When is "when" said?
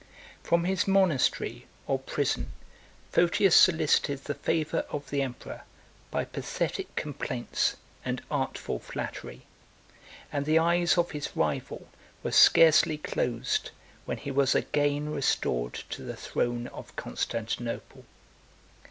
14.05-14.17